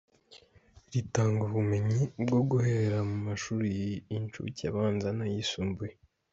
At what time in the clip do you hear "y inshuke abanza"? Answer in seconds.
3.79-5.07